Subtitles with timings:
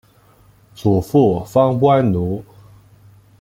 [0.73, 2.43] 祖父方关奴。